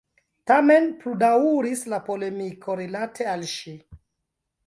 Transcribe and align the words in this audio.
Tamen 0.51 0.87
pludaŭris 1.03 1.83
la 1.93 1.99
polemiko 2.09 2.77
rilate 2.81 3.31
al 3.35 3.47
ŝi. 3.55 3.77